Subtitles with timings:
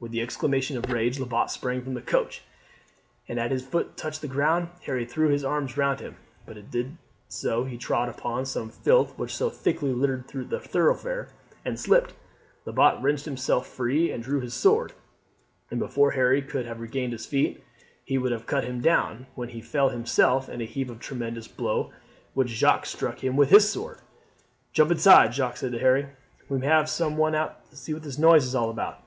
[0.00, 2.42] With an exclamation of rage Lebat sprang from the coach,
[3.28, 6.64] and as his foot touched the ground Harry threw his arms round him; but as
[6.64, 6.96] he did
[7.28, 11.28] so he trod upon some of the filth which so thickly littered the thoroughfare,
[11.64, 12.12] and slipped.
[12.64, 14.94] Lebat wrenched himself free and drew his sword,
[15.70, 17.62] and before Harry could have regained his feet
[18.04, 20.98] he would have cut him down, when he fell himself in a heap from a
[20.98, 21.92] tremendous blow
[22.34, 23.98] which Jacques struck him with his sword.
[24.72, 26.08] "Jump inside," Jacques said to Harry.
[26.48, 28.98] "We may have some one out to see what the noise is about.